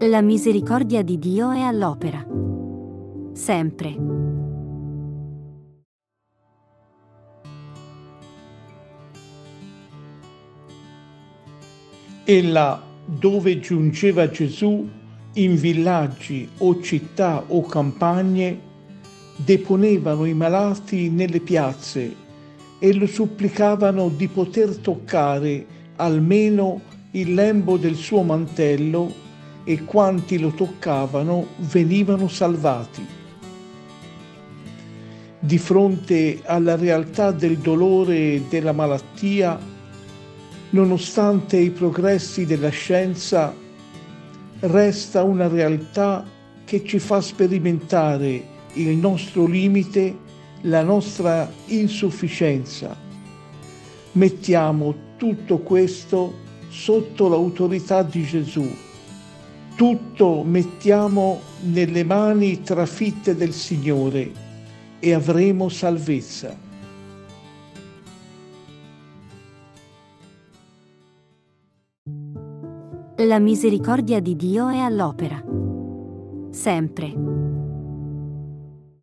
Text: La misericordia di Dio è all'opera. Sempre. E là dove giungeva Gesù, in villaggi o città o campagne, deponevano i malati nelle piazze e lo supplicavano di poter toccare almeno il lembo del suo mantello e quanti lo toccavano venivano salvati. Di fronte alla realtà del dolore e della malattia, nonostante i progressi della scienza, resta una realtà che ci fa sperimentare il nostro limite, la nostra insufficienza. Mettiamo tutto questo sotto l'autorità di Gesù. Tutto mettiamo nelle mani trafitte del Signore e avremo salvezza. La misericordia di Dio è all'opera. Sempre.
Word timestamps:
La 0.00 0.20
misericordia 0.20 1.00
di 1.00 1.18
Dio 1.18 1.52
è 1.52 1.60
all'opera. 1.60 2.22
Sempre. 3.32 3.96
E 12.26 12.42
là 12.42 12.82
dove 13.06 13.58
giungeva 13.58 14.28
Gesù, 14.28 14.86
in 15.32 15.56
villaggi 15.56 16.46
o 16.58 16.78
città 16.82 17.44
o 17.46 17.62
campagne, 17.62 18.60
deponevano 19.34 20.26
i 20.26 20.34
malati 20.34 21.08
nelle 21.08 21.40
piazze 21.40 22.14
e 22.78 22.92
lo 22.92 23.06
supplicavano 23.06 24.10
di 24.10 24.28
poter 24.28 24.76
toccare 24.76 25.64
almeno 25.96 26.82
il 27.12 27.32
lembo 27.32 27.78
del 27.78 27.94
suo 27.94 28.20
mantello 28.20 29.24
e 29.68 29.82
quanti 29.82 30.38
lo 30.38 30.50
toccavano 30.50 31.48
venivano 31.56 32.28
salvati. 32.28 33.04
Di 35.40 35.58
fronte 35.58 36.40
alla 36.44 36.76
realtà 36.76 37.32
del 37.32 37.58
dolore 37.58 38.16
e 38.16 38.44
della 38.48 38.70
malattia, 38.70 39.58
nonostante 40.70 41.56
i 41.56 41.70
progressi 41.70 42.46
della 42.46 42.68
scienza, 42.68 43.52
resta 44.60 45.24
una 45.24 45.48
realtà 45.48 46.24
che 46.64 46.84
ci 46.84 47.00
fa 47.00 47.20
sperimentare 47.20 48.54
il 48.74 48.96
nostro 48.96 49.46
limite, 49.46 50.16
la 50.62 50.84
nostra 50.84 51.50
insufficienza. 51.66 52.96
Mettiamo 54.12 54.94
tutto 55.16 55.58
questo 55.58 56.34
sotto 56.68 57.28
l'autorità 57.28 58.04
di 58.04 58.22
Gesù. 58.22 58.85
Tutto 59.76 60.42
mettiamo 60.42 61.40
nelle 61.64 62.02
mani 62.02 62.62
trafitte 62.62 63.36
del 63.36 63.52
Signore 63.52 64.32
e 64.98 65.12
avremo 65.12 65.68
salvezza. 65.68 66.56
La 73.18 73.38
misericordia 73.38 74.18
di 74.20 74.34
Dio 74.34 74.68
è 74.68 74.78
all'opera. 74.78 75.44
Sempre. 76.52 77.45